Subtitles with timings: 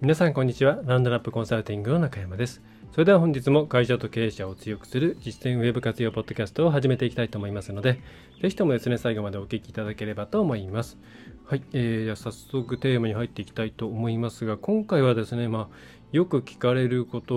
[0.00, 0.80] 皆さんこんにちは。
[0.84, 2.60] ランドナップコンサルティングの中山です。
[2.92, 8.00] それでは本日も会社と経営者を強くする実践ウェブ活用ポッドキャストを始めていきたいと思いますので
[8.42, 10.98] ぜひともですね最後までお聞きいただければと思います。
[11.46, 15.76] はい、えー、早速テーマに入っていきたいと思いますが今回はですねまあ
[16.10, 17.34] よく聞かれること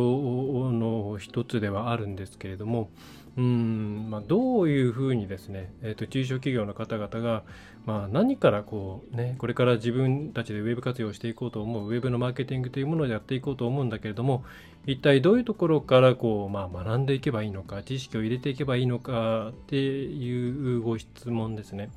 [0.72, 2.90] の一つではあるんですけれども
[3.38, 7.44] うんまあ、どういうふうにですね、えーと、中小企業の方々が、
[7.86, 14.44] まあ、何からこう、ね、これから自分たちでウェブ活用していこうと思うウェブのマーケティングというものをやっていこうと思うんだけれども
[14.88, 21.92] 一体どういうところからこう、まあ、学んでいけばいいのか知識を入れていけばいいのかっていうご質問ですね。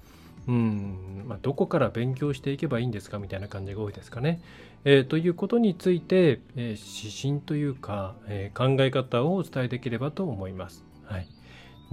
[0.46, 4.41] うんまあ、どこから勉強していけばいいんですかみたいな感じが多いですかね。
[4.84, 10.89] えー、ということについて、えー、指針というか、えー、考え方をお伝えできればと思います。
[11.11, 11.28] はい、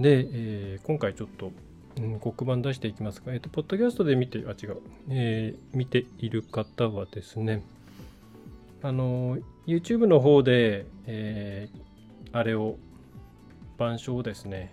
[0.00, 1.50] で、えー、今回ちょっと、
[1.96, 7.64] うん、黒板出していきますが、えっ、ー、と、ポッドキャストで見て、あ、違う、えー、見ている方はですね、
[8.80, 12.76] あの、YouTube の方で、えー、あれを、
[13.76, 14.72] 板書をですね、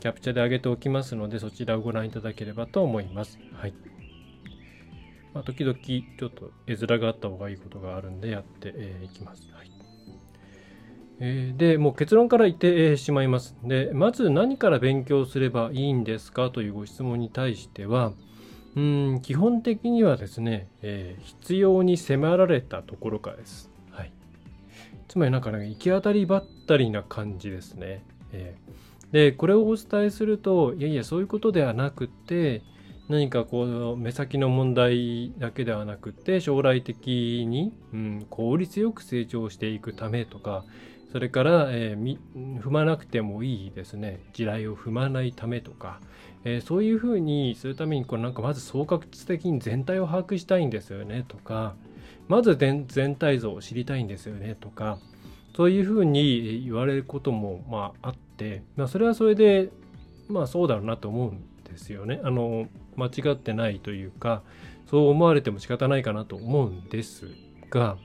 [0.00, 3.38] キャプチャで上げておきますので、そちらをご覧いただければと思います。
[3.52, 3.74] はい。
[5.34, 9.48] まあ、時々、ちょっと絵面があった方がいいことがあるんで、やってい、えー、きます。
[9.52, 9.77] はい
[11.20, 13.56] えー、で、もう結論から言ってしまいます。
[13.64, 18.12] で、まず何から勉強すればいいんですかというご質問に対しては、
[18.76, 23.70] うん基本的にはですね、えー、必要に迫られたところからです。
[23.90, 24.12] はい。
[25.08, 28.04] つまりなんかね、行き当たりばったりな感じですね。
[28.32, 32.62] えー、で、これをお伝えすると、いやいや、そういうことではなくて、
[33.08, 40.64] 何かこう目先の問題だけではなくて将来的に、うん、効率よく成長していくためとか
[41.10, 42.18] それから、えー、
[42.60, 44.20] 踏まなくてもいいですね。
[44.34, 46.00] 地雷を踏まないためとか、
[46.44, 51.24] えー、そういうふうにするためにこれなんかまず総括的に全体を把握したいんですよね。
[51.26, 51.74] とか
[52.28, 54.54] まず全体像を知りたいんですよね。
[54.60, 54.98] とか
[55.56, 59.70] そういうふうに言われることもまああって、まあ、それはそれで
[60.28, 62.20] まあそうだろうなと思うんですよね。
[62.22, 64.42] あの間違ってないというか
[64.90, 67.28] そう思われても仕方ないかなと思うんです
[67.70, 67.96] が、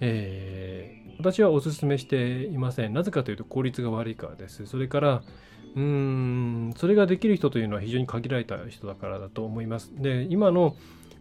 [0.00, 2.92] えー、私はお勧めしていません。
[2.92, 4.66] なぜかというと効率が悪いからです。
[4.66, 5.22] それから
[5.74, 9.92] うーんそれができる人というのは非常に限られた人だからだと思います。
[9.94, 10.76] で今の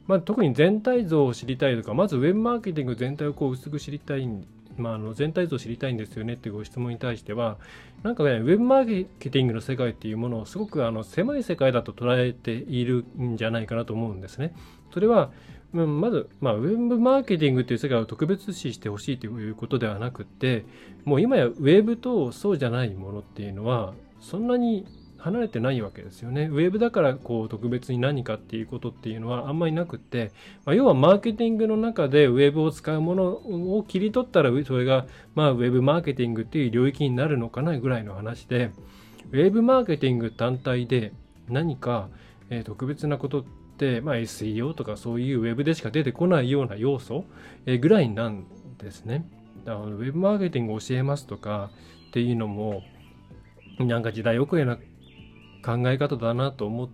[0.07, 4.45] まあ、特に全体像を知りたいとか、まずウェブマーケティング全体をこう薄く知りたいん
[4.78, 7.58] まあ、あの全体像を知りたいんですよねっていうご質問に対しては、
[8.03, 14.53] なんかね、ウェブマーケティングの世界っていうものをすごくあの狭い世界だと捉えているんじゃないかなと思うんですね。
[14.94, 15.31] それは、
[15.74, 20.66] まず、まあ、ウェブマーケティングっていう世界を特別視してほしいということではなくて、
[21.03, 24.85] もう今やウェブとそうじゃないものっていうのは、そんなに
[25.25, 26.50] 離れてないわけですよね。
[26.52, 30.31] ウェブだからこう特別に何かっていうことっていうのはあんまりなくって、
[30.66, 33.24] まあ、要はマーケティングの中でウェブを使うもの
[33.75, 38.69] を切り取ったらそれがまあウェブマーケティングっていう領域になるのかなぐらいの話で、
[39.31, 41.12] ウェブマーケティング単体で
[41.50, 42.09] 何か、
[42.64, 43.46] 特別なことっ
[43.80, 47.25] て、まあ、SEO とかそういうウェブでしか出てこないような要素、
[47.66, 48.46] ぐらいなん
[48.78, 49.25] ですね。
[49.66, 51.72] だからウェブマーケティングを教えますとか
[52.09, 52.84] っていうのも
[53.80, 54.78] なんか時代遅れな
[55.66, 56.90] 考え方だなと思っ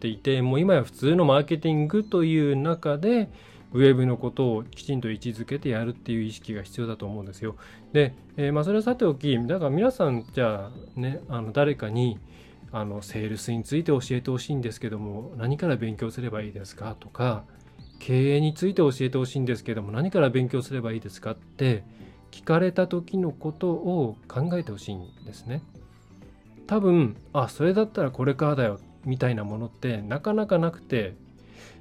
[0.00, 3.28] ていてもう今や普通のマーケティングという中で
[3.74, 7.56] ウェブのことをきちんと位置づけてやるっていう意識が必要だと思うんですよ。
[7.92, 12.18] で、えー、まあそれはさておきだから皆さんじゃあねあの誰かに
[12.72, 17.44] あのセールスについて教えてほしいんですけども何から勉強すればいいですかとか
[17.98, 21.84] 経営について教えてほしいんですけども何から勉強すればいいですかって
[22.30, 25.62] 聞かれた時のことを考えてほしいんですね。
[26.66, 31.14] 多分あそれだったらこれからだよみたいなものってなかなかなくて、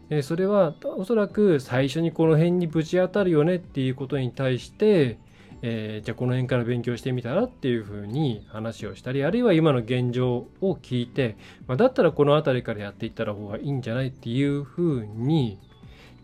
[0.10, 5.18] えそれはおそらく最初にこの辺にぶち当たるよねっていうことに対して、
[5.62, 11.38] えー、じゃあこの辺から勉強してみたらっていうふうに話をしたりあるいは今の現状を聞いて、
[11.68, 15.58] まあ、だったらこの辺りからやっていった方がいいんじゃないっていうふうに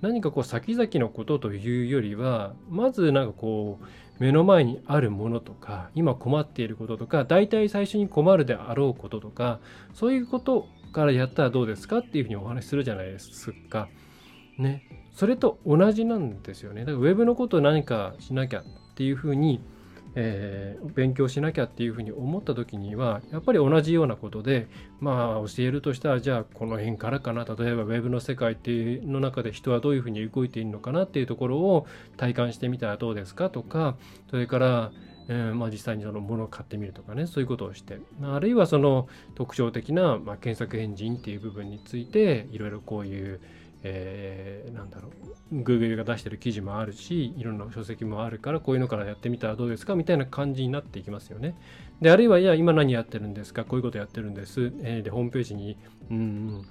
[0.02, 3.86] 何かこう先々のことというよりはまずなんかこう
[4.20, 9.60] 目の前にあるものとか今困っていることとか大体最初に困るであろうこととか
[9.94, 13.90] そういうことからやったらどうですかっていうふうにお話しするじゃないですか。
[14.58, 14.84] ね。
[15.14, 16.82] それと同じなんですよね。
[16.82, 18.64] だからウェブのこと何かしなきゃっ
[18.96, 19.62] ていうふうに、
[20.16, 24.68] えー、勉強しなきゃっていうふうに思った時にはやっぱり同じようなことで
[25.00, 27.46] まあ教えるとしたらじゃあこの辺からかな。
[27.46, 33.96] 例えば Web の世界っていうの中で人はどういうふうに動いているのかなっていうところを体感してみたらどうですかとか
[34.30, 34.92] それから
[35.32, 37.28] えー、まあ、実際にその物を買ってみるとかね。
[37.28, 38.00] そういうことをして。
[38.24, 43.40] あるいはその特徴的な、まあ、検索エンジンっていう部分についていろいろこういう、
[43.84, 45.12] えー、なんだろう。
[45.52, 51.56] Google が出してる記事もあるしいろんな書籍もあるからこういうのからやってみたらどうですかみたいな感じになっていきますよね。
[52.02, 53.66] であるいはいや今何やってるんですか？
[53.66, 55.76] こういうことやってるんです、えー、でホームページに
[56.12, 56.66] うん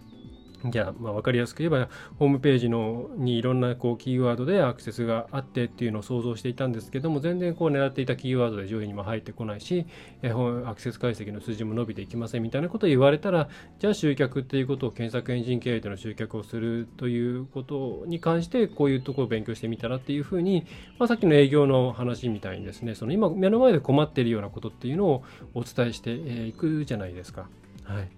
[0.65, 1.89] じゃあ、まあ、分かりやすく言えば、
[2.19, 9.87] ホームページのにいろんなこうキーワードでアクセスがあってっていうのを想像していたんですけども、全然こう狙っていたキーワードで上位にも入ってこないし、
[10.23, 20.67] えアクセス解析の数字も伸びていきませんみたいなことを言われたら、じゃあ集客っていうことを検索エンジン経由での集客をするということに関して、こういうところを勉強してみたらっていうふうに、
[20.99, 25.23] まあ、さっきの営業の話みたいにですね、その今目の前で困っているようなことっていうのを
[25.55, 27.49] お伝えしていくじゃないですか。
[27.85, 28.09] はい。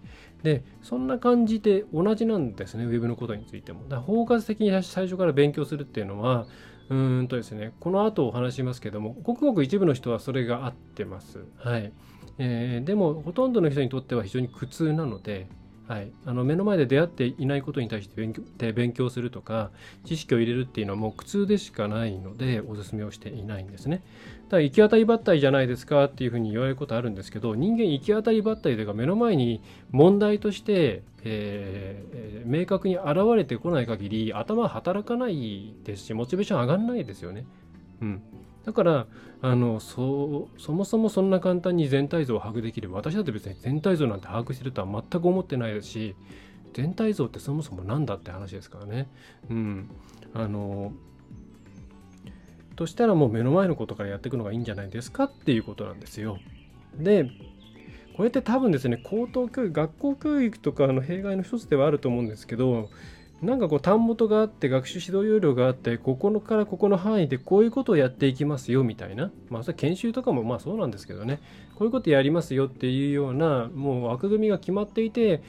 [0.43, 3.89] で、そんな感じで同じなんですね、ウェブのことについても。
[3.89, 6.47] だ包括的に最初から勉強するっていうのは、
[6.89, 11.45] うんとですね、この後お話しますけども、ごくごく一部の人はそれが合ってます。
[11.57, 11.93] はい。
[12.39, 15.47] えー、でも、ほとんどの人にとっては非常に苦痛なので、
[15.91, 18.43] はい、あの目の前で出会っていないことに対して勉強
[18.73, 19.73] 勉強するとか
[20.05, 24.05] 知識を入れるっていうのはもう苦痛でしかないのでお勧めをしていないんですね。
[24.51, 29.63] だから行き当たりばったりじゃないですかっていうふうに言われることあるんですけど人間行き当たりばったりというか目の前に
[29.93, 37.47] 問題として、えー、明確に現れてこない限り頭働かないですしモチベーション上がらないですよね。
[38.03, 38.23] うん、
[38.65, 39.07] だから
[39.41, 46.17] あのそそもそもそんな簡単に全体像を把握できる私だって別に全体像なんて把握してるとは全く思ってないですし
[46.75, 49.07] 全体像ってそもそも何だって話ですからね。
[49.49, 49.91] うん、
[50.35, 50.93] あの
[52.77, 56.39] としたらもう目の前のことからやっていくのがいいんじゃないですかっていうことなんですよ。
[56.97, 57.31] で
[58.17, 62.91] これって多分ですね高等教育学校教育とかの弊害の一つではあると思うんですけど
[63.43, 69.31] なんかこう単元があって学習指導要領があってここのからここの範囲でこういうことをやっていきますよみたいな。
[69.49, 71.41] まあそれ研修とかもまあそうなんですけどね。
[71.75, 75.43] こういうことやりますよっていうようなもう枠組みが決まっていて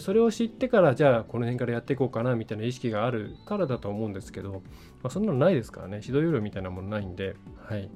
[0.00, 4.62] それを知ってからじゃあこの辺からやっていこうかなみたいな意識があるからだと思うんですけど、
[5.02, 6.00] まあ、そんなのないですからね。
[6.02, 7.36] 指導要領みたいなものないんで。
[7.68, 7.90] はい。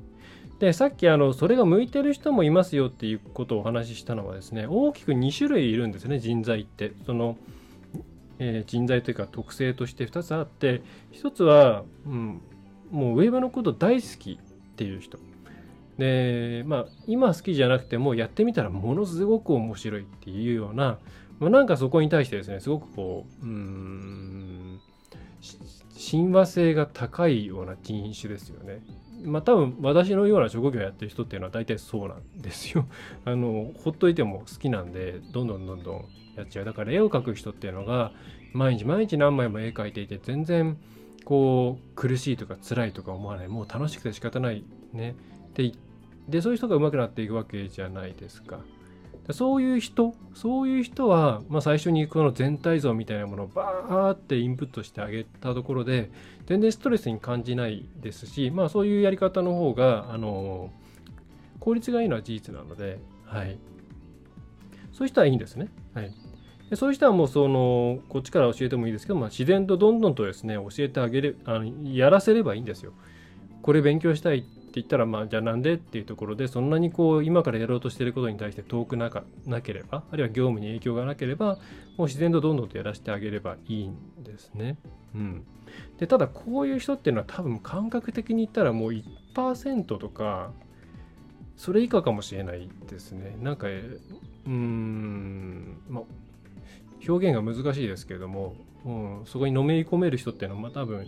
[0.59, 6.93] でさっきあのそれが向いてる人もいますよっていうことをお話ししたのはですね大きく2種類いるんですね人材って。
[7.07, 7.39] その
[8.41, 10.83] え、人材というか特性として2つあって
[11.13, 12.41] 1つは、うん、
[12.91, 15.19] もうウェブのこと大好きっていう人
[15.99, 20.99] でまあ今好きじゃなくてもやってみたらものすごく面白いっていうような、
[21.39, 24.81] まあ、なんかそこに対してですねすごくこううん
[25.95, 28.83] 親和性が高いような人種ですよね。
[29.23, 32.87] まあ多分私のような職業やってる人っていうのは大体そうなんですよ。
[33.27, 36.05] あのほっといても好きなんでどんどんどんどん
[36.41, 38.13] やっちゃうだから絵を描く人っていうのが
[38.53, 40.77] 毎日毎日何枚も絵描いていて全然
[41.25, 45.15] こう苦しいとか辛いとか思わないもう楽しくて仕方ないね
[45.55, 45.73] で
[46.29, 48.61] でそういう人が上手くなっていくわけじゃないですか。
[49.33, 56.11] そういう人、そういう人は、まあ、最初にこの全体像みたいなものをバーってインプットしてあげたところで、
[56.47, 60.73] 全然ストレスに感じないですし、まあそういうやり方の方が、あの、
[61.61, 63.59] 効率がいいのは事実なので、はい。
[64.93, 65.69] そういう人はいいんですね。
[65.95, 66.13] はい。
[66.71, 72.93] でそういう人はもうそのこっちから教えてもいいですけど、まあ、自然とどんどんとですね教えてあげるあのやらせればいいんですよ。
[73.63, 81.59] これ勉強したいって言ったらまあじゃあなんでっていうところでそんなにこう今からやろうとしてることに対して遠くなかなければあるいは業務に影響がなければ
[81.97, 84.79] もう自然とどんどんとやらせてあげればいいんですね。
[85.15, 85.45] うん、
[85.99, 88.91] でただこういう人っていうのは多分感覚的に言ったらもう
[89.35, 90.53] 1%とか
[91.57, 93.37] それ以下かもしれないですね。
[93.43, 95.30] なんかうーん
[97.09, 98.55] 表現が難しいですけれども、
[98.85, 101.07] うん、そこにのめり込める人っていうのは、まあ、多分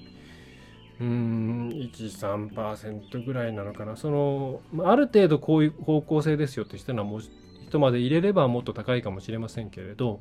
[1.00, 3.96] うん13%ぐらいなのかな。
[3.96, 7.20] そのある程度こういう方向性ですよって人はもう
[7.68, 10.20] 人まで入れればもっと高いかもしれませんけれど、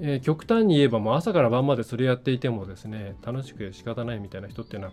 [0.00, 4.92] えー、極端に言えばもう朝から晩までそれやっていてもですね楽しくて仕方ないみたいな人っていうのは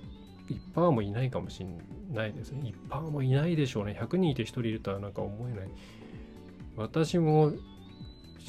[0.75, 1.67] 1%もいないかもしれ
[2.11, 2.73] ないですね。
[2.89, 3.97] 1%もいないでしょうね。
[3.99, 5.69] 100人いて1人いるとはなんか思えない。
[6.75, 7.53] 私も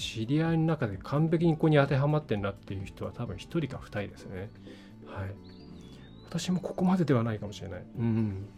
[0.01, 4.51] 知り合いの中で完璧にここに当てはまってんなっていう人は多分1人か2人ですね。
[5.07, 5.31] はい。
[6.29, 7.85] 私もここまでではないかもしれない。
[7.99, 8.49] うん。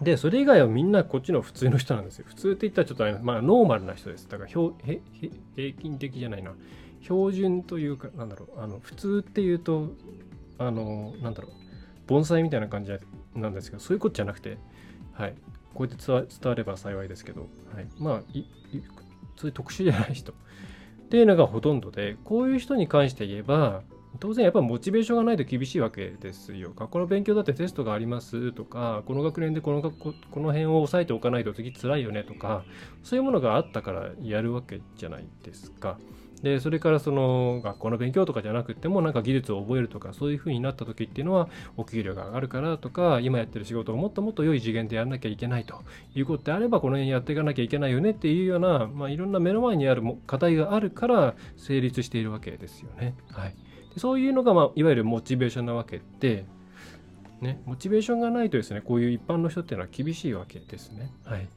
[0.00, 2.24] で、それ以外はみんなこっちの普通の人なんですよ。
[2.28, 4.28] 普通って言ったらちょっとあ、まあ、ノーマルな人です。
[4.28, 4.62] だから平
[5.72, 6.52] 均的じゃないな。
[7.02, 8.60] 標準というか、なんだろう。
[8.60, 9.90] あの普通っていうと、
[10.58, 11.66] あの、なんだろう。
[12.06, 12.92] 盆栽みたいな感じ
[13.34, 14.58] なんですけどそういうことじゃなくて、
[15.12, 15.34] はい、
[15.74, 18.46] こうやって伝われば幸いですけど、はい、まあいい
[19.36, 20.34] そういう特殊じゃない人っ
[21.08, 23.82] ていうのがほとんどでこういう人に関して言えば
[24.18, 26.72] 当然やっぱモチベーションがないと厳しいわけですよ。
[26.74, 32.64] 学校の勉強だってテストがありますとか、この学年でこの学校この辺を押さえておかないと次辛いよねとか、
[33.02, 35.98] そういうものがあったからやるわけじゃないですか。
[36.42, 45.82] で、それからその学校の勉強とかじゃなくてもなんか技術を覚えるとかそういう風になった時っていうのはお給料が上がるからとか今やってる仕事をもっともっと良い次元でやらなきゃいけないと
[46.14, 53.14] いうことであればこの辺やっていかなきゃいけないよねっていうような、まあ、いろんな目の前にある課題があるから成立しているわけですよね。
[53.32, 53.54] はい。
[53.94, 56.44] でそういうのが、まあ、いわゆるモチベーションなわけで、
[57.40, 61.10] ね、モチベーションがないとですね、こういう一般の人っていうのは厳しいわけですね。
[61.24, 61.48] はい。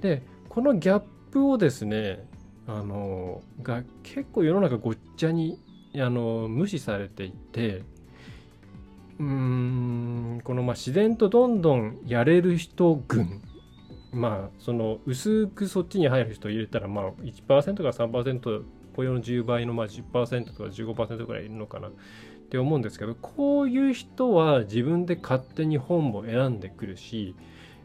[0.00, 2.26] で、このギャップをですね、
[2.66, 5.58] あの、が結構世の中ごっちゃに
[5.96, 7.82] あの無視されていて、
[9.18, 13.40] うーん、このまあ自然とどんどんやれる人群、
[14.12, 18.62] まあ、その薄くそっちに入る人入れたら、まあ1%から3%
[18.94, 21.90] 雇用の10倍のまあ10%とか15%ぐらいいるのかなっ
[22.48, 27.34] て思うんですけどこういう人は自分で勝手に本を選んでくるし、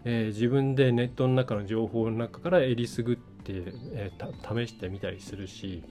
[0.05, 5.84] えー、自分でネットの中の情報の中からえりすぐって、えー、試してみたりするし、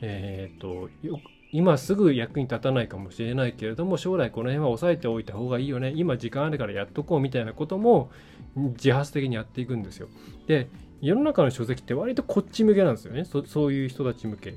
[0.00, 1.20] えーと、と
[1.52, 5.92] 今すぐ役に立たないかもしれないけれども将来この辺は押さえておいた方がいいよね。
[5.94, 8.10] 今時間あるからやっとこうみたいなことも
[8.56, 10.08] 自発的にやっていくんですよ。
[10.46, 10.68] で
[11.02, 13.24] 世の中の書籍って割とこっち向けなんですよね。
[13.24, 14.54] そそういう人たち向け。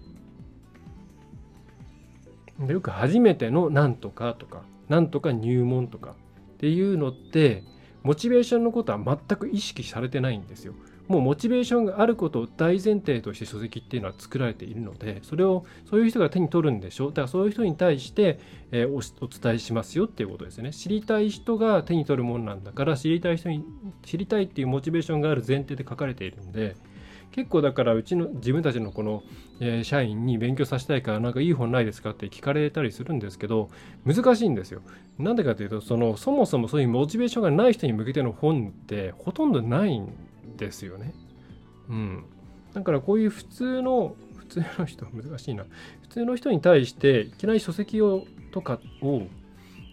[2.60, 6.16] でよく初めてのなんとかとかなんとか入門とか
[6.54, 7.64] っていうのって
[8.04, 10.74] モチベーションのことは全く意識されてないんですよ。
[11.08, 18.40] もうモチベーションがあることを大前提として書籍っていうのは作られているのでそれをそういう人が手に取るんでしょだからそういう人に対して、
[18.72, 23.64] え、お伝えしますよっていうことですね知りたい人が手に取るものなんだから知りたい人に
[24.04, 26.76] 知りたいっていうモチベーションがある前提で書かれているんで
[27.32, 29.22] 結構だからうちの自分たちのこの、
[29.60, 33.70] え、社員に勉強させたいからなんかいい本ないですかって聞かれたりするんですけど
[34.06, 34.82] 難しいんですよ。
[35.20, 40.10] なんでかというとそのそもそもそういうモチベーションがない人に向けての本ってほとんどないん
[40.58, 41.14] ですよね。
[41.90, 42.26] うん。
[42.74, 45.66] だからこういう普通の、普通の人、難しいな。
[46.04, 49.24] 普通の人に対して、いきなり書籍をとかを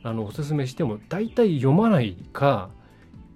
[0.02, 2.71] あのおすすめしても、大体読まないか、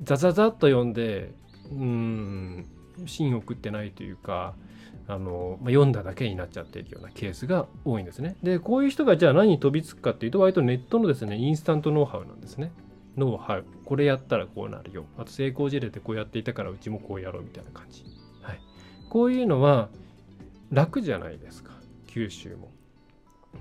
[0.03, 1.33] ザザザッと読んで、
[1.71, 2.67] うん、
[3.07, 4.55] 芯を食ってないというか、
[5.09, 8.37] あのまあ、読んだだけになっちゃっているようなケースが多いんですね。
[8.43, 12.73] で、こういう人がじゃあ何に飛びつくかっていうと、割とネットのですね、インスタントノウハウなんですね。
[13.17, 13.65] ノウハウ。
[13.85, 15.05] これやったらこうなるよ。
[15.19, 18.05] あと成功事例でこうやっていたからうちもこうやろうみたいな感じ。
[18.43, 18.61] はい。
[19.09, 19.89] こういうのは
[20.71, 21.73] 楽じゃないですか。
[22.07, 22.71] 九州も。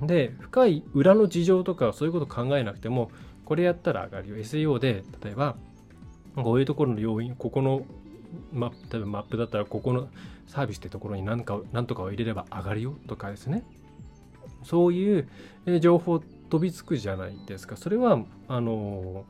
[0.05, 3.11] で、深い裏の事情とかそういうこと考えなくても、
[3.45, 4.35] これやったら上がるよ。
[4.37, 5.55] SEO で、例えば、
[6.35, 7.85] こういうところの要因、ここの
[8.51, 10.09] マ例えばマップだったらここの
[10.47, 13.63] サービスってところに何か何とかを入れれば上がるよとかですね
[14.63, 15.27] そういう
[15.79, 19.25] 情報飛びつくじゃないですかそれはあの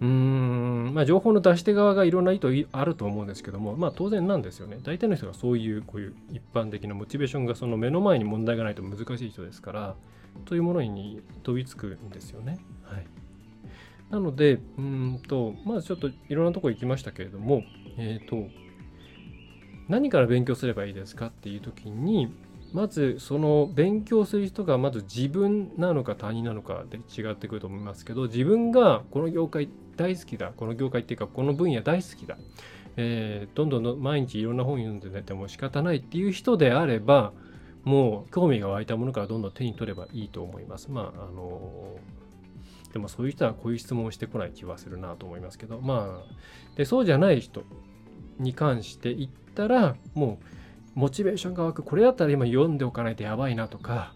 [0.00, 0.94] うーん。
[0.94, 4.78] まあ情報の出し手側がいろんな意図あると思うんですけどもまあ当然なんですよね。
[4.82, 9.94] 大体の人がそういうこういう一般的なモチベーションがその目の前に問題がないと難しい人ですから
[10.44, 12.58] というものに飛びつくんですよね。
[12.84, 13.06] はい。
[14.10, 17.64] なのでうんとまずちょっといろんなとこ行きましたけれども
[17.96, 18.48] えっ、ー、と
[19.88, 22.32] 何から勉強すればいいですかっていう時に
[22.72, 32.36] まずその勉強する人がまず自分なのか他人なのかで違ってくると思いますけど自分がこの業界大好きだこの業界っていうかこの分野大好きだ、
[32.96, 37.32] えー、どんどん毎日いろんな本読んでても仕方ないっていう人であれば
[37.84, 40.90] もう興味が湧いたものからどんどん手に取ればいいと思います。
[40.90, 41.96] まああの
[42.92, 47.62] でもそういう人はこういう質問をしてこない気はするなと思いますけどまあでそうじゃない人
[48.38, 50.55] に関して言ったらもう
[50.96, 54.14] モチベーションが湧くこれだったら今読んでおかないとやばいなとか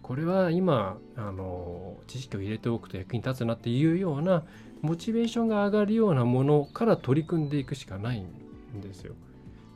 [0.00, 4.44] これは今あの知識を入れておくと役に立つなっていうような
[4.80, 9.14] モチベーションが上がるようなものから取り組んでいくしかないんですよ。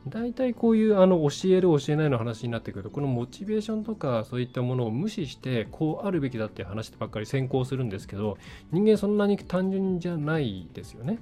[0.07, 8.37] 大体こういうあの教える教えないの話になってくるとこのモチベーションとかそういったものを無視してこうあるべきだっていう話ばっかり先行するんですけど
[8.71, 11.19] 人間そんなに単純じゃないですよね。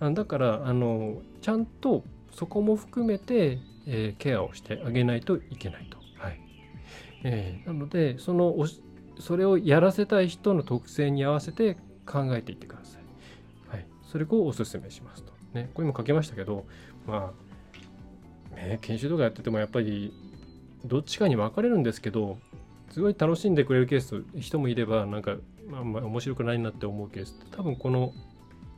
[0.00, 5.98] うん、だからあのちゃんとそこも含めてえー、ケアをしてあげないといけないと。
[6.18, 6.40] はい
[7.24, 8.54] えー、なのでその
[9.18, 11.76] それをやらせたい人の特性に合わせて
[12.06, 13.02] 考えていってください。
[13.68, 15.32] はい、それをお勧めしますと。
[15.54, 16.66] ね、これも書きましたけど、
[17.06, 17.32] ま
[18.52, 20.12] あ、ね、研修とかやっててもやっぱり
[20.84, 22.38] どっちかに分かれるんですけど
[22.90, 25.36] すごい楽しんでくれるケース人もいればなんか、
[25.68, 28.12] まあ、まあ面白くないなって思うケースって多分この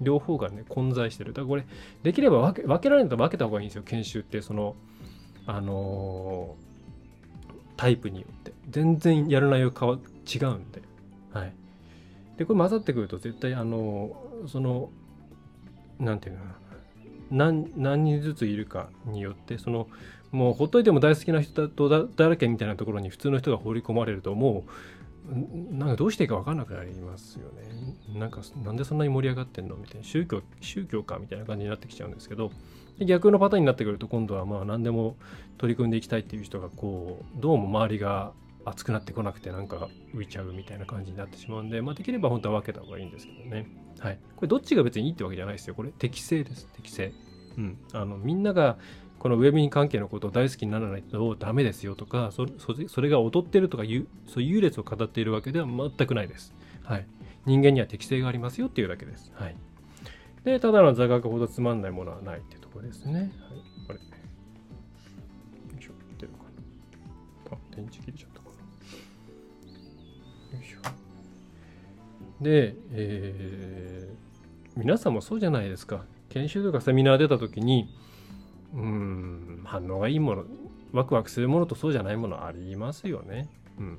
[0.00, 1.32] 両方がね混在してる。
[1.32, 1.64] だからこれ
[2.02, 3.82] できれば分け分けられると分けた方がいいんですよ。
[3.84, 4.76] 研修ってその
[5.46, 8.52] あのー、タイプによって。
[8.68, 10.82] 全然やる内容変わ違うんで。
[11.32, 11.52] はい。
[12.36, 14.90] でこれ混ざってくると絶対あのー、その
[15.98, 16.56] なんていうかな。
[17.30, 19.88] 何何人ずついるかによってその
[20.30, 24.70] もうほっといても大好きな人だだらけみたいなところに普通の人が放り込まれるともう。
[25.26, 28.18] なんかどうしていいか分かんなくなりますよね。
[28.18, 32.50] なんかなんでそんなに盛り上がってんのみたいな宗教宗教かみたいな感じになってきちゃうんですけど
[33.04, 35.16] 逆のパターンになってくると今度はまあ何でも
[35.59, 38.33] 取り組んでいきたいっていう人がこうどうも周りが
[38.64, 43.68] 熱くなってこなくてなんか浮いちゃうみたいな感じになってしまうんで、まあ、できれば本当は分けた方がいいんですけどね。
[44.00, 44.18] はい。
[44.35, 45.75] これどっちが別にいいってわけじゃないですよ。
[45.75, 46.68] これ適正です。
[46.75, 47.12] 適正。
[47.56, 47.78] うん。
[47.92, 48.76] あの、みんなが
[49.18, 52.46] このウェブに関係のことを大好きにならないとダメですよとか、そ
[53.00, 56.54] れが劣ってるとかいう、そういう優劣を語っているわけでは全くないです。
[56.82, 57.06] はい。
[57.44, 59.32] 人間には適性がありますよっていうだけです。
[59.35, 59.56] はい。
[60.44, 63.12] で、ただの座学ほどつまんないものはないっていうところですね。
[63.20, 63.30] はい。
[63.87, 63.99] これ。
[63.99, 64.04] よ
[65.78, 65.92] いしょ。
[66.18, 66.38] 出るか
[67.50, 67.56] な。
[67.56, 68.46] あ、電池切れちゃったか
[70.52, 70.58] な。
[70.58, 70.78] よいしょ。
[72.44, 76.04] で、えー、皆さんもそうじゃないですか。
[76.28, 77.88] 研修とかセミナー出た時に、
[78.75, 80.44] うん、反応がいいもの、
[80.92, 83.49] ワクワクするものとそうじゃないものありますよね。
[83.78, 83.99] うん。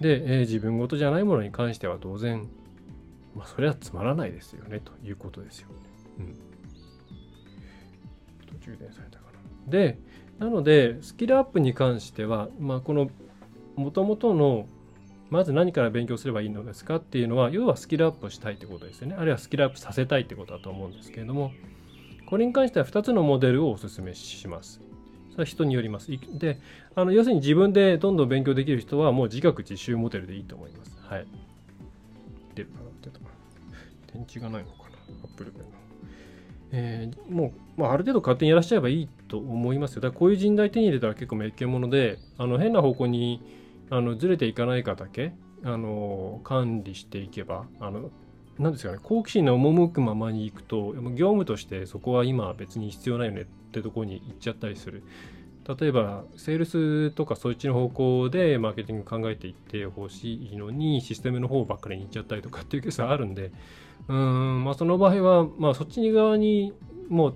[0.00, 2.48] で、えー、自分事じゃないものに関しては当然、
[3.34, 5.68] まあ、それはつまらないですよね、ということですよ。
[6.18, 6.34] うん。
[8.60, 9.70] 充電されたかな。
[9.70, 9.98] で、
[10.38, 13.10] なので、スキルアップに関しては、まあ、この、
[13.76, 14.66] もともとの、
[15.30, 19.16] まず何から勉強すればいいのですかっていうのは、要はスキルアップをしたいってことですよね。
[19.18, 21.52] あるいはスキルアップさせたいってことだと思うんですけれども、
[22.28, 24.82] これに関しては2つのモデルをお勧めします。
[25.30, 26.10] それは人によります。
[26.38, 26.60] で、
[26.94, 30.94] あの要するに自分でどんどん勉強できる人はもう自学自習モデルでいいと思います。
[31.08, 31.26] はい。
[32.54, 33.18] 出るかな出た
[34.12, 34.84] 電池がないのかな
[35.24, 35.68] アップルペンの。
[36.72, 40.02] えー、もう、まあ、ある程度勝手にやらしちゃえばいいと思いますよ。
[40.02, 43.40] だからこういう人材手に入れたら結構めっけもので、あの変な方向に
[43.88, 45.32] あのずれていかないかだけ
[45.64, 48.10] あの管理していけば、あの
[48.58, 55.02] なんですかね、好奇心の赴くままに行くと、業務としてそこは今別に必要ないよねってとこに行っちゃったりする。
[55.78, 63.52] 例えば、セールスとかそっちの方向でマーケティング考えていってほしいのに、システムの方ばっかりに行っちゃったりとかっていうケースがあるんで、
[64.08, 66.72] うん、まあその場合は、まあそっち側に
[67.08, 67.34] もう、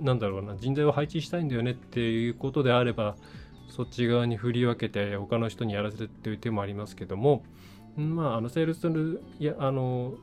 [0.00, 3.16] なんだろうな、人材を配置したいんだよねっていうことであれば、
[3.68, 7.42] そっち側に振り分けて他の人にやらせるっていう手もありますけども、
[7.96, 10.14] まあ、あのセールスのいやあの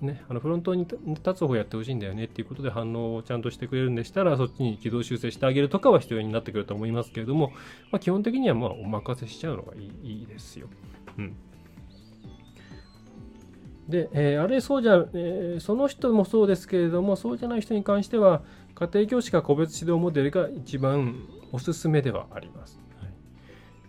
[0.00, 7.52] ね、あのフロントに立つ方やってほしいんだよねっていうことで反応をちゃんとしてくれるんでしたら、そっちに軌道修正してあげるとかは必要になってくると思いますけれども、
[7.90, 10.68] まあ、基本的にはまあお任せしちゃうのがいいいいですよ。
[11.18, 11.36] うん。
[13.88, 18.42] で、えー、あれそうじゃ、えー、その人もそうですけれども、そうじゃない人に関しては、
[18.74, 21.16] 家庭教師か個別指導モデルが一番
[21.50, 22.77] おすすめではあります。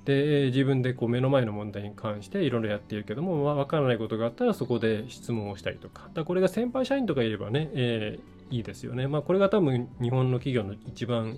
[0.06, 6.10] で自分でこう目の前の問題に関していろいろやっているけども、まあ、分からないことがあったらそこで質問をしたりとか。
[6.14, 11.38] だこれが先輩社員とかいればね、えー、いいですよね、まあ、これが多分日本の企業の一番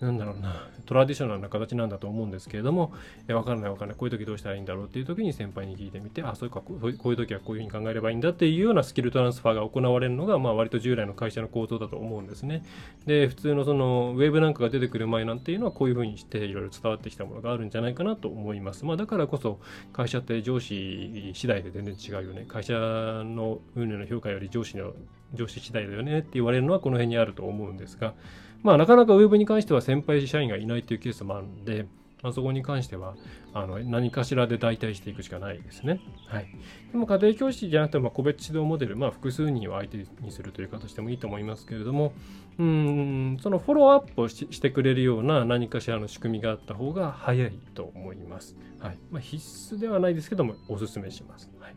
[0.00, 2.92] なんだろうな、トラディショナルな形なんだと思うんですけれども、
[3.28, 12.62] えわからないわからない、こういう時どうしたらいいんだろうっていう時に先輩に聞いてみて、あ、そういうか、こういう時はこういうふうに考えればいいんだっていうようなスキルトランスファーが行われるのが、まあ割と従来の会社の構造だと思うんですね。
[13.04, 18.86] で、普通のその、ウェブなんかが出てくる前なんていうのは、こういうふうにしていろいろ伝わってきたものがあるんじゃないかなと思います。
[18.86, 19.60] まあだからこそ、
[19.92, 22.46] 会社って上司次第で全然違うよね。
[22.48, 24.94] 会社の運営の評価より上司の
[25.34, 28.14] 上司次第だよねって言われるのはこの辺にあると思うんですが、
[28.62, 31.86] まあ、なかなかウェブに関しては先輩社員がいないというケースもあるんで、
[32.22, 33.14] まあ、そこに関しては
[33.54, 36.00] あの何かしらで代替していくしかないですね。
[36.26, 36.48] はい、
[36.92, 42.12] でも家庭教師じゃなくても個別指導モデル、まあ、複数人を相手にするという形でもいいと思いますけれども、
[42.58, 48.56] うんそのフォローアップをしてくれるような何かしらの仕組みがあった方が早いと思います。
[48.78, 51.50] はいまあ、必須ではないですけども、お勧めします。
[51.58, 51.74] はい、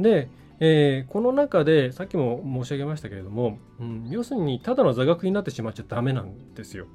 [0.00, 0.28] で、
[0.60, 6.86] えー、この中でさっきも申し上げましたけれども、うん、要するにただの座学になってしまっちゃダメなんですよ。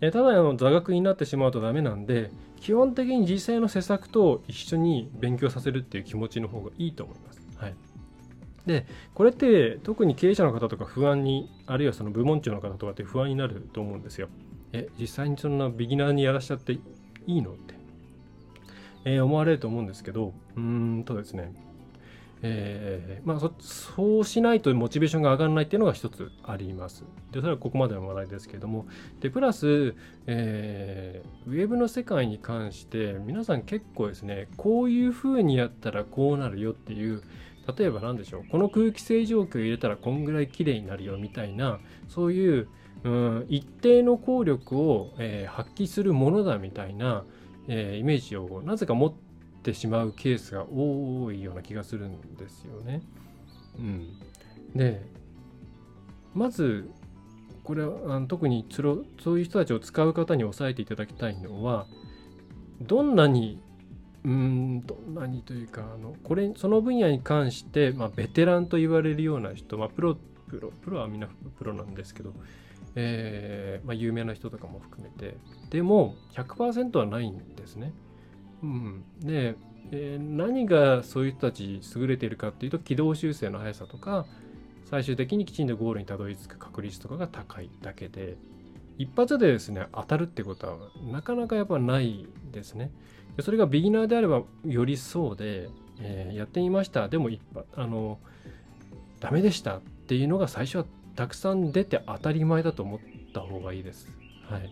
[0.00, 7.42] えー、ただの座学になってしまうとダメなんで基本的に実際の施策と一緒に勉強させるっていう気持ちの方がいいと思います。
[7.56, 7.74] はい、
[8.66, 14.28] でこれって特に経営者の方とか不安にあるいはその部門長の方とかって不安になると思うんですよ。
[14.72, 16.80] え実際にそんなビギナーにやらしちゃってい
[17.26, 17.74] いのって、
[19.04, 20.62] えー、思われると思うんですけどうー
[21.00, 21.52] んとですね
[22.44, 27.04] えーまあ、そうしないとモチベーションが上がらないっていうのが一つあります。
[27.30, 28.86] でそれはここまでの話題ですけども
[29.20, 29.94] でプラス、
[30.26, 37.22] えー、ウェブの世界に関して皆さん結構ですねこういうふうにやったらこうなるよっていう
[37.76, 41.78] 例えば何でしょうこの空気清浄機を入れたらこんぐらい綺麗になるよみたいな
[42.08, 42.68] そういう
[43.04, 47.24] うん一定の効力を、えー、発揮するものだみたいな、
[47.68, 49.31] えー、イメージをなぜか持って
[49.62, 53.02] てしまうケースが多いような気がするんですよね。
[53.78, 54.18] うん、
[54.74, 55.02] で
[56.34, 56.90] まず
[57.64, 61.86] これは特につろそういう人たちを使う方に押さえていただきたいのは
[62.80, 63.60] どんなに
[64.24, 70.16] うんどんなにというかあのこれその分野に関して、まあ、ベテランと言われるような人、まあ、プロ
[70.48, 72.32] プロプロはみんなプロなんですけど、
[72.94, 75.36] えーまあ、有名な人とかも含めて
[75.70, 77.92] でも100%はないんですね。
[78.62, 79.56] うん、で、
[79.90, 84.26] えー、何がそういう人たち優れているかっていうと軌道修正の速さとか
[84.88, 88.36] 最終的にきちんとゴールにたどり着く確率とかが高いだけで
[88.98, 90.76] 一発でですね当たるってことは
[91.10, 92.90] なかなかやっぱないですね。
[93.36, 98.18] でそれがビギナーであればよりそうで、えー、やってみましたでも一発あの
[99.20, 100.84] ダメでしたっていうのが最初は
[101.16, 103.00] たくさん出て当たり前だと思っ
[103.32, 104.08] た方がいいです。
[104.48, 104.70] はい、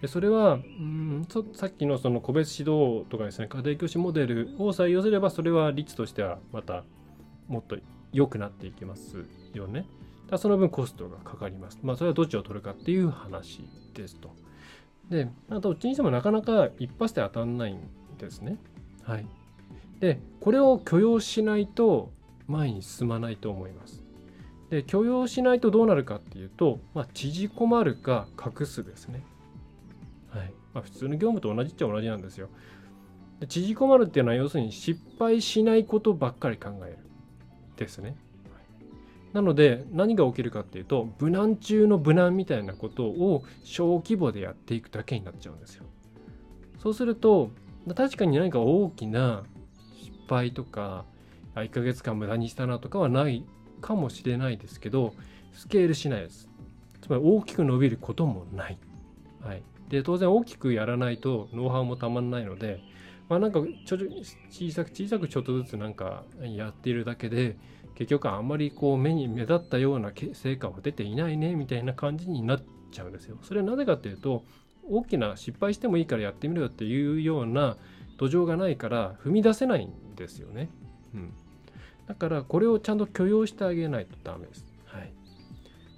[0.00, 6.84] でそれはうんさっきのその個別指導とかですね家庭教師モデルを採用すればそれは率としてはまた
[7.48, 7.76] もっと
[8.12, 9.86] 良くなっていきますよね。
[10.28, 11.78] だその分コストがかかります。
[11.82, 14.30] まあそれはどっちを取るかっていう話ですと。
[15.10, 17.80] で、あどっちにしてもなかなか一発で当たんないん
[18.18, 18.56] ですね。
[19.02, 19.26] はい。
[19.98, 22.12] で、これを許容しないと
[22.46, 24.04] 前に進まないと思います。
[24.70, 29.24] で、許容しないとどうなるかっていうと、まあ、縮こまるか隠すですね。
[30.74, 32.48] まあ、普通の業務と同じっちゃ同じなんですよ。
[33.40, 36.98] で縮こまるっていうのは要するに失敗しないことばっかり考える
[37.76, 38.16] ですね。
[39.32, 45.84] なので何が起きるかっていうと無難中の無難みたいなことを小規模でやっていくだけになっちゃうんですよ。
[46.78, 47.50] そうすると
[47.94, 49.44] 確かに何か大きな
[49.98, 51.04] 失敗とか
[51.54, 53.44] 1ヶ月間無駄にしたなとかはない
[53.80, 55.14] かもしれないですけど
[55.52, 56.48] スケールしないです。
[57.00, 58.78] つまり大きく伸びることもない。
[59.40, 62.80] はい、で当然大きくやらないとノウハウもたまんないので
[63.28, 63.98] まあなんかちょ
[64.48, 67.56] 小さく小さくちょっとずつなんかやっているだけで
[67.94, 73.36] 結局あんまりこう目に目立ったような成果は出ていないねみたいな感じになっちゃうんですよ。
[73.42, 74.44] それはなぜかっていうと
[74.88, 77.76] 大きな失敗してもいいからやってみろよっていうような
[78.16, 80.70] 土壌がないから踏み出せないんですよね。
[81.14, 81.32] うん、
[82.06, 84.66] だからこれをちゃんと許容してあげないとダメです。
[84.86, 85.12] はい、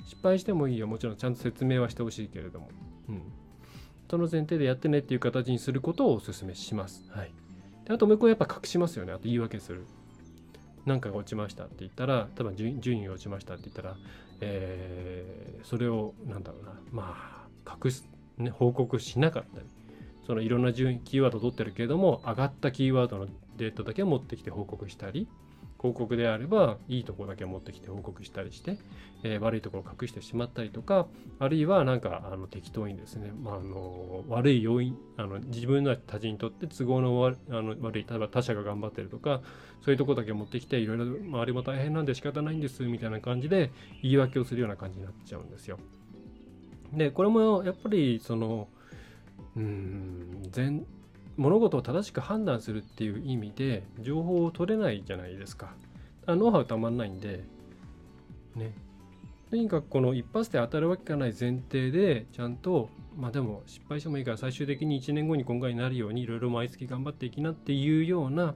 [0.07, 2.69] 失敗してもいいよもちろんちゃんと説明はしてほしいけれども、
[3.09, 3.23] うん、
[4.13, 7.03] その前提でやってねっていう形にすることをお勧めします。
[7.09, 7.33] はい、
[7.87, 9.87] であともう一個やっぱ隠しますよねあと言い訳する。
[10.85, 13.97] 何かが落ちましたって言ったら例えば順位が落ちましたって言ったら、
[14.43, 19.67] えー、それをなんだろうなまあ隠す、ね、報告しなかったり
[20.27, 25.27] そのいろんな順位キーワードを取ってるけれども上がったキーワードのデータだけ持ってきて報告したり
[25.83, 28.79] 広告であればいいところだけ持ってきて報告したりして、
[29.25, 31.09] えー、悪いところを隠してしまったりとか
[31.41, 39.41] あるいはなんかあの適当にですね、まあ、あの悪い要因あの自分たちにとって都合のあの悪い例えば他者が頑張ってるとか
[39.85, 45.79] そういうとこだけ持ってきていろいろ周りも大変なんで仕方ないんですみたいな感じで言い訳をするような感じになっちゃうんですよ。
[46.93, 48.69] でこれもやっぱりその
[49.57, 50.87] うん全
[51.37, 55.75] 物事を正しく判断するっていう意味で情報を取れないじゃないですか。
[56.27, 57.45] ノウハウたまんないんで、
[58.55, 58.73] ね。
[59.51, 68.55] とにかくこの一発で当たるわけがない前提でちゃんとまあでも失敗してもいいから最終的に1年後に今回になるようにいろいろ毎月頑張っていきなっていうような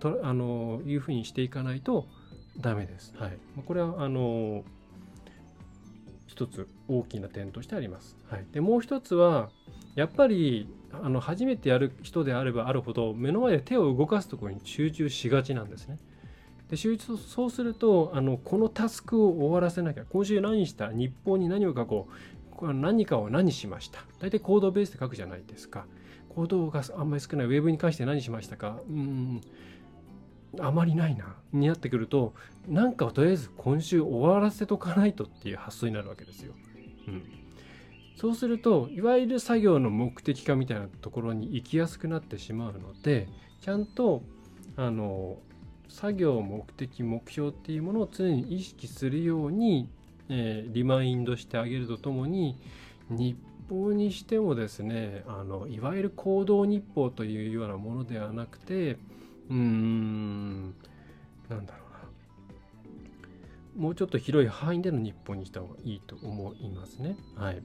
[0.00, 2.08] とあのいうふうにしていかないと
[2.58, 3.14] ダメです。
[3.16, 4.64] はい、これはあの
[6.42, 8.16] 一つ大きな点としてあります。
[8.28, 9.50] はい、でもう一つは
[9.94, 15.98] やっぱりあの初めてやる人であればあるほど目の前で手を動かすところに集中しがちなんですね。
[16.68, 22.08] で集中そうするとあのこのタスクを終わらせなきゃ今週何した日報に何を書こ
[22.60, 24.00] う何かを何しました。
[24.20, 25.86] 大体コードベースで書くじゃないですか。
[26.28, 27.46] コードがあんまり少ない。
[27.46, 28.80] ウェブに関して何しましたか？
[28.88, 29.40] うん。
[30.60, 32.34] あまりないなになってくると
[32.68, 36.54] なんかとりあえず今週終わらせとかないとっていう発想になるわけですよ。
[37.08, 37.42] うん
[38.14, 43.28] そうするといわゆる作業の目的化みたいなところに行きやすくなってしまうので
[43.60, 44.22] ちゃんと
[44.76, 45.38] あの
[45.88, 49.88] 作業目的目標っていうものを常に意識するように、
[50.28, 52.56] えー、リマインドしてあげるとともに
[53.10, 53.36] 日
[53.68, 58.98] 報にしてもですねあのいわゆる行動日報というようなものではなくて
[59.50, 60.74] うーん
[61.48, 61.92] なんだろう
[63.78, 67.16] なもうちょっと広い範囲での日報にした方がいいと思いますね。
[67.36, 67.62] はい。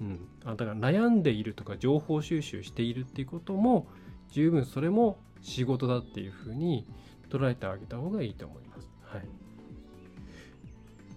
[0.00, 3.86] うん、あだから悩んでいるとか情報収集しているっていうことも
[4.30, 6.86] 十分それも仕事だっていうふうに
[7.28, 8.88] 捉えてあげた方がいいと思います。
[9.02, 9.24] はい、っ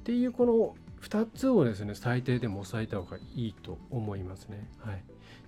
[0.04, 4.70] ていうこの2つをですね最低でも抑えた方がいいと思いますね。
[4.80, 5.04] はい、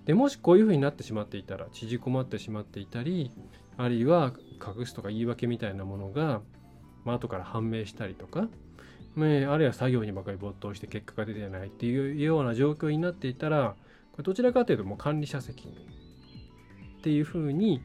[0.06, 3.30] でもしこういうふうになってしまっていたら縮こまってしまっていたり
[3.76, 4.32] あるいは
[4.78, 6.40] 隠すとか言い訳みたいなものが、
[7.04, 8.48] まあ後から判明したりとか、
[9.16, 13.74] ねあるいは作業にばかり没頭して結果が出てないっていうような状況になっていたら
[14.12, 15.72] これどちらかというともう管理者責任
[16.98, 17.82] っていうふうに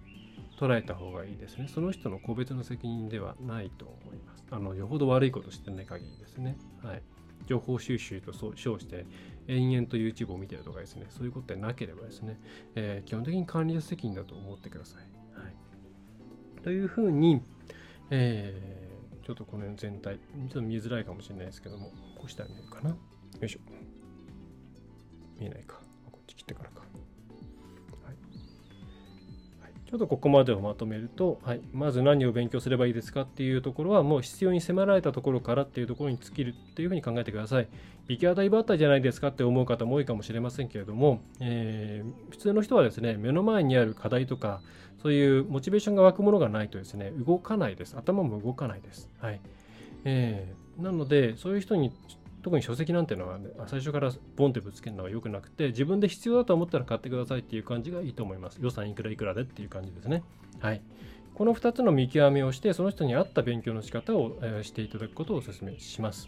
[0.59, 1.67] 捉えた方がいいですね。
[1.67, 4.45] その人の個別の責任ではないと思います。
[4.51, 6.55] あのよほど悪いことしてない限りですね。
[6.83, 7.01] はい。
[7.47, 9.05] 情報収集と称して
[9.47, 12.39] 延々と YouTube を見てるとかですね、そういうことでなければですね、
[12.75, 15.20] えー、基本的に管理者責任だと思ってください。
[16.63, 17.41] というふうに、
[18.09, 22.89] えー、ちょっとこの全体、ちょっと見づらいかもしれないですけども、こうしたら見えるかな。
[22.89, 22.97] よ
[23.41, 23.59] いしょ。
[25.39, 25.77] 見えないか。
[26.11, 26.83] こっち切ってからか。
[29.91, 37.67] ちょっとここまでをまとめると、はい、まず何を勉強すればいいですかっていうところはもう必要に迫られたところからっていうところに尽きるっていうふうに考えてください。
[38.07, 44.61] 行き当たりばったりじゃないですかって思う方も多いかもしれませんけれども、えー、普通の人はですね、目の前にある課題とか、
[45.01, 47.97] そういうモチベーションが湧くものがないとですね、動かないです。
[47.97, 49.09] 頭も動かないです。
[49.19, 49.41] はい。
[50.05, 51.91] えー、なので、そういう人に
[52.41, 58.59] 特に書籍なんていうのは、ね、最初からボンってぶつけるのは良くなくて自分で必要だと思ったら買ってくださいっていう感じがいいと思います。
[58.61, 60.23] 予算いくらいくらでっていう感じですね。
[60.59, 60.81] はい。
[61.33, 66.27] この2つの見極めをしてその人に合った勉強の仕方を、えー、していただくことをお勧めします。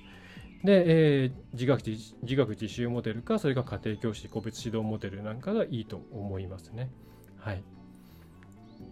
[0.64, 6.90] で、えー、自学自自学自習モデルかそれが家庭教師個別指導モデルなんかがいいと思いますね。
[7.38, 7.64] はい。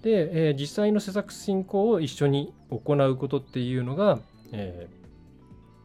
[0.01, 4.19] で、えー、実際の施策進行を一緒に行うことっていうのが、
[4.51, 5.00] えー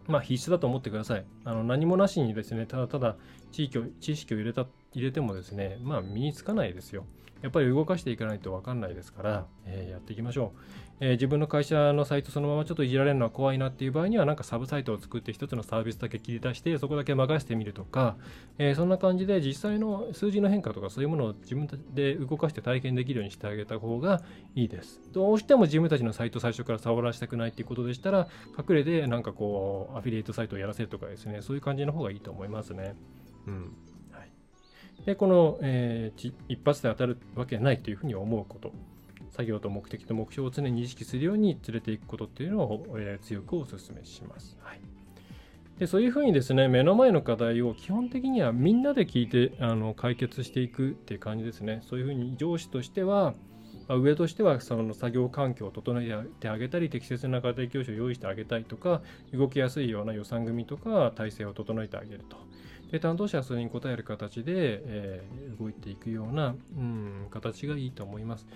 [0.09, 1.25] まあ、必須だと思ってください。
[1.45, 3.17] あの何もなしにですね、ただただ
[3.53, 7.05] 地域を知識を入れた入れてもですね、まあ、身につかないですよ。
[7.43, 10.59] やっぱり動かしていかないと分かんないですから、えー、やっていきましょう、
[11.01, 18.17] えー、自分の会社のサイトそのままちょっといじられるのは怖いなっていう場合には、なんかサブサイトを作って一つのサービスだけ切り出して、そこだけ任せてみるとか、
[18.59, 24.23] えー、そんな感じで実際の数字の変化とかそういうものを自分で動かして体験できるようにしてあげた方が
[24.55, 25.01] いいです。
[25.13, 28.29] どうしても自分たちのサイト最初から触らせたくないっていうことでしたら、
[28.59, 32.95] 隠れてなんかこう、アフィリエイトサイトをやらせるとかですね、そういう感じの方がいいと思いますね。
[33.47, 33.73] うん。
[35.05, 38.73] でこの、えー、一発で当たるわけないというふうに思うこと
[39.37, 44.57] 作業と目的と目標を常に意識するように連れていくことっていうのを、えー、強くお勧めします。
[44.63, 44.81] はい
[45.79, 53.35] でそういうふうにですね目の前の課題を基本的にはみんなで聞いてあの解決していくっていう感じですねそういうふうに上司としては
[53.91, 59.03] 上としてはその作業環境を整えてあげたり適切な家庭教師を用意してあげたいとか
[59.35, 62.39] 動きやすいような予算組とか体制を整えてあげると
[62.91, 68.47] で担当者はそれに応える形で、えー、動いていくような、うん、形がいいと思います。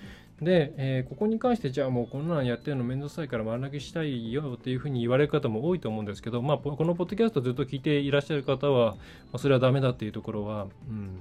[0.42, 8.98] で、えー、ここに関してじゃあもうこんなのやってるのめんどくさいから丸投げしたいよっていうふうに言われる方も多いと思うんですけど、まあ、このポッドキャストずっと聞いていらっしゃる方は、ま
[9.34, 11.18] あ、それはダメだっていうところは、うん、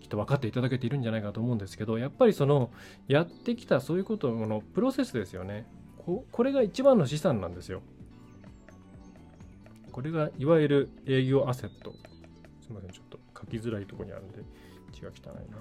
[0.00, 2.70] きっと分かっていただけているんじゃないかと思うんですけどやっぱりその
[3.08, 5.66] やってきたそういうことのプロセスですよね
[5.98, 7.82] ここれが一番の資産なんですよ
[9.94, 11.92] これがいわゆる営業アセット。
[12.60, 14.40] すみません、ちょっと書きづらいところにあるんで、
[14.90, 15.58] 字が汚いな。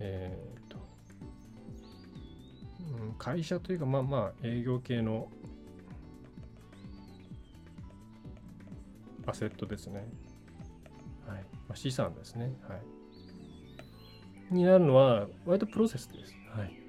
[0.00, 0.55] えー、
[3.18, 5.28] 会社というか、まあまあ、営業系の
[9.26, 10.06] アセットですね。
[11.26, 11.38] はい。
[11.68, 12.52] まあ、資産ですね。
[12.68, 14.54] はい。
[14.54, 16.34] になるのは、割とプロセスです。
[16.50, 16.86] はい。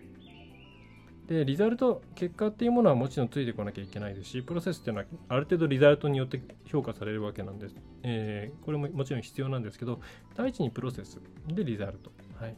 [1.28, 7.76] で、リザルト、結果っていうものはもちろんついてこなきゃいけないですし、プロセスっていうのはある程度リザルトによって評価されるわけなんです。
[8.04, 10.00] えー、これももちろん必要なんですけど、
[10.36, 12.12] 第一にプロセスでリザルト。
[12.40, 12.56] はい。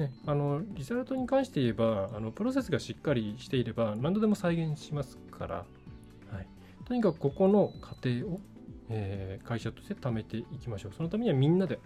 [0.00, 6.46] ね、あのリザルトに関して言えばあの、プロセスがしっかりしていれば何度でも再現しますから、はい、
[6.84, 8.40] とにかくここの過程を、
[8.88, 10.92] えー、会社として貯めていきましょう。
[10.96, 11.78] そのためにはみんなで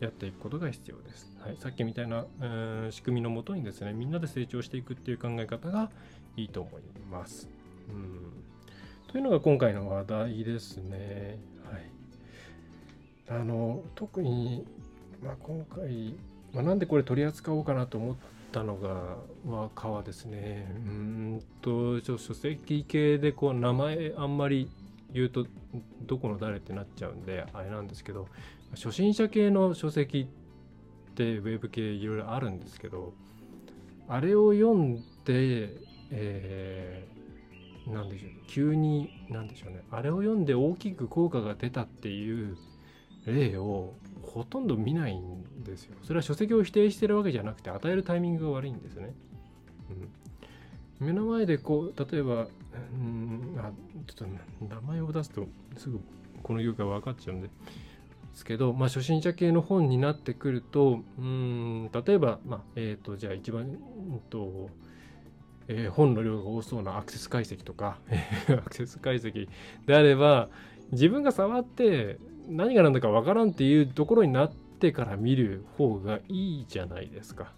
[0.00, 1.36] やっていくことが必要です。
[1.40, 5.90] はい、さっきみたいな、えー、仕組みのもとにですね、みんなで成長していくっていう考え方が
[6.36, 7.48] いいと思います。
[7.88, 8.32] うん、
[9.08, 11.38] というのが今回の話題ですね。
[11.70, 11.78] は
[13.36, 14.64] い、あの特に、
[15.22, 16.14] まあ、今回、
[16.52, 18.16] まあ、なんでこれ取り扱おうかなと思っ
[18.52, 19.16] たのが
[19.88, 20.66] はですね。
[20.76, 24.68] うんと書籍系でこう名前あんまり
[25.12, 25.46] 言うと
[26.02, 28.28] どこの誰ってなっちゃうんであれなんですけど
[28.74, 30.28] 初心者系の書籍
[31.10, 33.12] ってウェブ系いろいろあるんですけど
[34.08, 35.70] あれを読んで、
[36.10, 42.56] えー、なんでしょう急になんでしょうねあれを読んで大きく効果が出たっていう
[43.26, 45.96] 例をほとんど見ないんですよ。
[46.02, 49.14] それは書籍を否定してるわけじゃなくて与えるタイミングが悪いんですね。
[49.90, 53.72] うん目の前でこう例えばうんあ
[54.06, 54.28] ちょっ
[54.60, 55.98] と名前を出すとすぐ
[56.42, 57.52] この業界分かっちゃうんでで
[58.34, 64.68] すけど、まあ、初心者系の本になってくるとうん例えば、まあえーと、じゃあ一番、うんと
[65.68, 67.98] えー、本の量が多そうなアクセス解析とか
[68.48, 69.48] アクセス解析
[69.86, 70.48] であれば
[70.92, 72.18] 自分が触って
[72.50, 77.52] 何が何だか分からんっていうところになってから見る方がいいじゃないですか。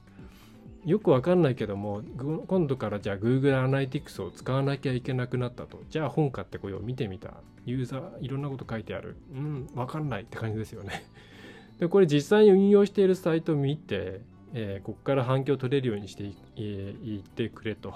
[0.85, 2.03] よくわかんないけども
[2.49, 5.81] 今度からじゃあ Google アナリティクスを使わなきゃいけなくなったと。
[5.89, 7.35] じゃあ本買ってこよう見てみた。
[7.65, 9.17] ユーザーいろんなこと書いてある。
[9.33, 11.05] うんわかんないって感じですよね。
[11.81, 14.21] でこれ実際に運用しているサイトを見て、
[14.53, 17.95] えー、ここから反響を取れるようにしてい,、えー、ってくれと。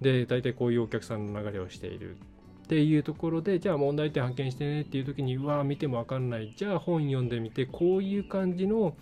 [0.00, 2.16] で大体こういうお客さんの流れをしている。
[2.62, 6.54] っていうところでじゃあ問題点発見してねっていう時にうわ見てもわかんない。
[6.56, 8.94] じゃあ本読んでみてこういう感じの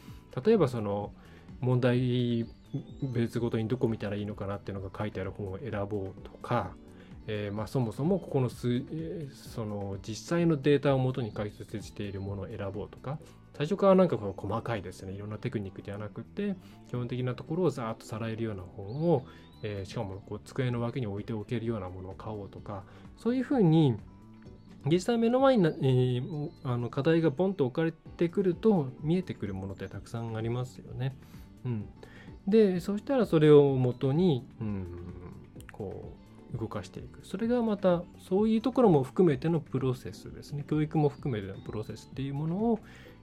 [0.45, 1.13] 例えばその
[1.61, 2.47] 問題
[3.03, 6.73] 別ごとにどこ見たらいいのかなっていうのが書いてある本を選ぼうとか、
[7.27, 13.19] えー、まあ、そもそもここの数、えー、その実際のデータをもとに解説しているものを選ぼうとか
[13.57, 15.13] 最初からなんかこの細かいですね。
[15.13, 16.57] いろんなテクニックではなくて
[16.89, 19.27] 基本的なところをざーっとさらえるような本を、
[19.63, 22.85] えー、しかもこう机の脇に置いておけるようなものを買おうとか
[23.17, 23.97] そういうふうに
[24.87, 31.15] 実際目の前に、えー、あの課題がボンと置かれてくると見えてくるものってたくさんありますよね。
[31.67, 31.85] うん、
[32.47, 34.87] でそしたらそれをもとに、うん、
[35.73, 36.15] こ
[36.55, 42.81] う動かしていくそれがまたそういうところも含めてのプロセスですね教育も含めてのプロセスっていうものを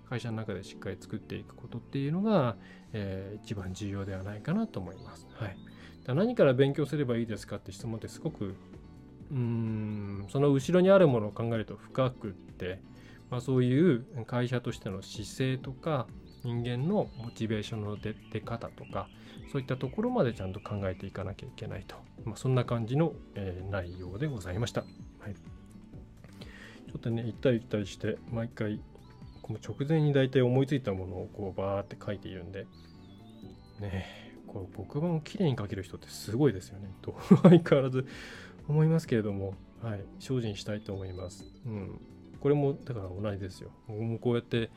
[0.10, 2.56] 会社の中でしっかり作っていくことっていうのが、
[2.93, 5.28] えー、一番重要ではないかなと思います。
[5.34, 5.58] はい、
[6.13, 8.56] 何から勉強すればいいですかって質問ってすごく
[9.32, 12.80] うんその後ろにあるものを考えると深くって、
[13.30, 16.08] まあ、そういう会社としての姿勢とか
[16.43, 19.10] 人間のモチベーションの出方とか
[19.52, 24.88] そういったところまでちゃんと考えていかなきゃいけないと、まあ、そんな感じの、えー、内容でございました、は
[25.30, 28.80] い、ちょっとね行ったり来たりして毎回
[29.41, 32.63] この直前に大体思いついたものをこうバーって書いているんで
[33.80, 34.27] ねえ。
[34.58, 36.89] こう僕も綺麗に書ける人ってすごいですよね。
[37.02, 38.06] と 相変わらず
[38.67, 41.46] 思いますけれども、はい、精進したいと思います。
[41.65, 42.02] うん、
[42.39, 43.72] これもだから同じですよ。
[43.88, 44.70] 僕もこうやって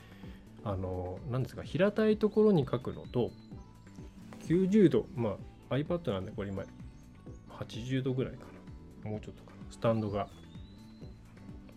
[0.64, 3.30] あの何ですか平たいところに書くのと
[4.40, 5.38] 90度ま
[5.70, 6.64] あ iPad なんでこれ今
[7.48, 8.44] 80度ぐらいか
[9.04, 9.10] な。
[9.10, 9.56] もうちょっとかな。
[9.70, 10.28] スタンドが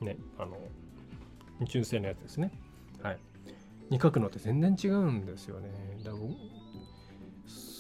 [0.02, 0.58] ねあの
[1.66, 2.52] 純正のやつですね。
[3.02, 3.20] はい。
[3.90, 5.70] に書くのって全然違うんですよね。
[6.04, 6.12] だ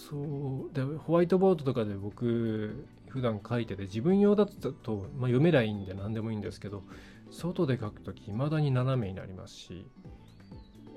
[0.09, 0.73] そう。
[0.73, 6.83] でホワイトボードとかで僕普段書いてて自分用だと、まあ、読めりゃいいんで何でもいいんですけど
[7.29, 9.85] 外で書くとき未だに斜めになりますし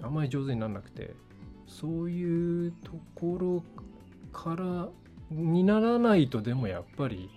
[0.02, 1.14] あんまり上手にならなくて
[1.66, 3.62] そういうところ
[4.32, 4.88] から
[5.30, 7.28] にならないとでもやっぱり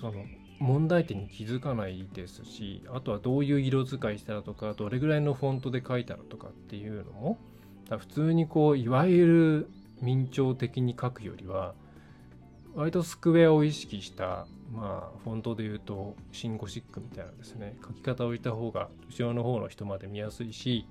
[0.00, 0.24] その
[0.58, 7.38] 問題点に気づかないですしあとはどういう色使いしたらとかどれぐらいのフォントで書いたらとかっていうのも
[7.98, 9.70] 普通にこういわゆる
[10.00, 11.74] 明朝的に書くよりは
[12.74, 20.86] 割とスクエアを意識したまあフォントで言うとシンゴシックみたいなですね書き方をした方が後ろの方の人まで見やすいし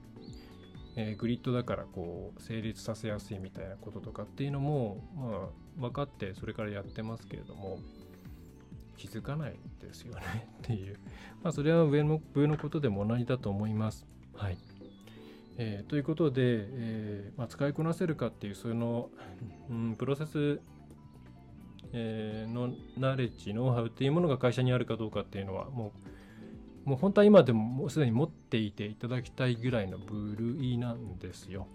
[1.00, 7.78] えー、グリッドだからこう成立させやすいみたいなこととかっていうのも、まあ、分かってそれからやってますけれども
[8.98, 10.98] 気づかないですよねっていう、
[11.44, 14.08] まあ、それは上の上のことでも同じだと思います。
[14.34, 14.58] はい。
[15.58, 19.10] えー、ということで、えーまあ、使いこなせるかっていうその、
[19.70, 20.60] うん、プロセス、
[21.94, 25.94] えー、のナレッジノウハウっていうものが会社にあるかどうかっていうのはも
[26.86, 31.68] うもう本当は今でももうすでに持っていていただきたいぐらいの部類なんですよ。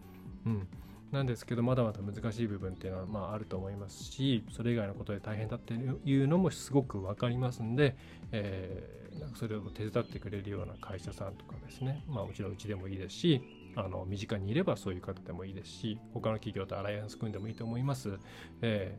[0.46, 0.66] うん。
[1.10, 7.94] なんですけど、まだまだ難しい部分っていうのはまああると思いますし、それ以外のことで大変だっていうのもすごく分かりますんで、
[8.32, 13.42] えー、それを手伝ってくれるような会社さんとかですね、まあもちろんうちでもいいですし、
[13.74, 18.18] あの身近にいればそういう方でもいいですし、他の企業とアライアンス組んでもいいと思います。
[18.60, 18.96] え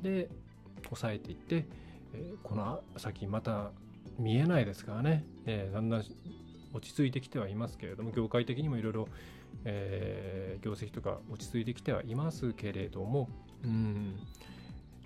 [0.00, 0.28] ー、で、
[0.84, 1.66] 抑えていって、
[2.14, 3.70] えー、この先また
[4.18, 6.04] 見えないですからね、えー、だんだん
[6.72, 9.08] 落ち着いてきてはいますけれども、業界的にもいろいろ、
[9.64, 13.28] えー、業績とか落ち着いてきてはいますけれども、
[13.64, 14.16] うん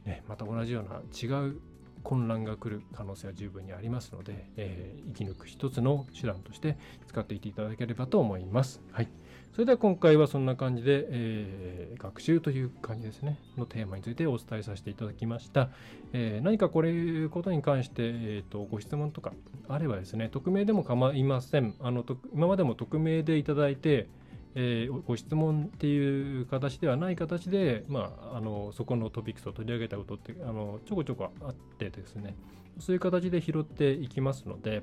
[0.05, 1.61] ね、また同じような違う
[2.03, 6.77] 混乱が来る可能性は十分にありますので、えー、生き抜く一つの手段として
[7.07, 8.81] 使っていっていただければと思います。
[8.93, 9.09] はい。
[9.53, 15.69] それでは今回はそんな感じで、えー、学習という感じですね、のテーマについてお伝えさせていただきました。
[16.15, 19.35] えー、何かこれことに関して、えーと、ご質問とか
[19.69, 21.75] あればですね、匿名でも構いません。
[21.81, 24.09] あの今までも匿名でいただいて、
[24.55, 32.35] えーご質問っていう形ではない形で、まあ、あのそこのトピックスを取り上げたことってあのちょこちょこあってですね。
[32.79, 34.83] そういう形で拾っていきますので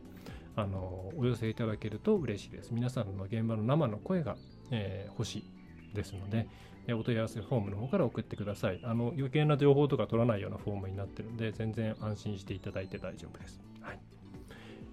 [0.56, 2.72] あのお寄せいただけると嬉しいです。
[2.74, 4.36] 皆さんの現場の生の声が、
[4.72, 6.48] えー欲しいですので、
[6.94, 8.80] お問い合わせフォームの方から送ってください。
[8.84, 13.60] あの余計な情報とか取らないようなフォームになってるので全然安心していただいて大丈夫です、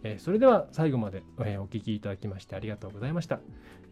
[0.09, 3.41] えそれでは最後まで、えお聞きいただきましてありがとうございました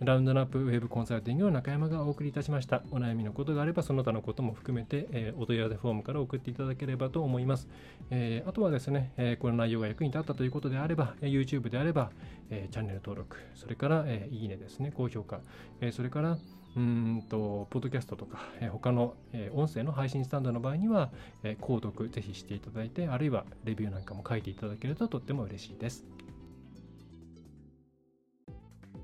[0.00, 2.82] ラウンドナップウェブコンサルティングの中山がお送りいたしました。
[2.90, 7.68] お悩みのことがあれば、その他のことも含めて、えお問い合わせフォームから送っていただければと思います。
[8.10, 12.10] えあとはですね、えこの内容が役に立ったということであれば、YouTube であれば、
[12.50, 15.40] えチャンネル登録、それから、えいいねですね、高評価、
[15.80, 16.38] えそれから、
[16.76, 21.10] うんと、ポッドキャストとか、えー他の、えー音声の配信スタンドの場合には、
[21.42, 26.04] えー購読ぜひしていただいて、あるいはレビューなんかも書いていただけるととっても嬉しいです。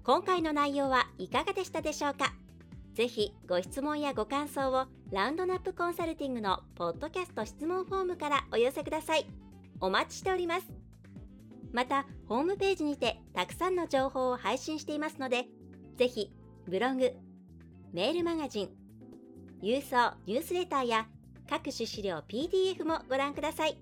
[0.03, 2.33] 今回の内容はいかがでしたでしょうか？
[2.95, 9.27] ぜひご質問やご感想をラウンドナップコンサルティングのポッドキャスト質問フォームからお寄せください。
[9.81, 10.67] お待ちしております。
[11.73, 15.47] また、ホームページにてたくさんの情報を配信していますので、
[15.97, 16.33] ぜひ
[16.67, 17.13] ブログ、
[17.93, 18.69] メールマガジン、
[19.61, 21.09] 郵送ニュースレターや
[21.49, 23.77] 各種資料 PDF もご覧ください。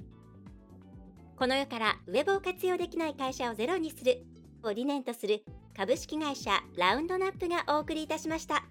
[1.36, 4.24] この世からウェブを活用できない会社をゼロにする
[4.62, 5.44] を理念とする
[5.76, 8.64] 株式会社ラウンドナップがお送りいたしました。